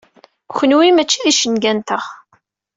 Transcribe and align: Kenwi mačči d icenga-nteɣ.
Kenwi 0.57 0.89
mačči 0.93 1.17
d 1.23 1.25
icenga-nteɣ. 1.31 2.03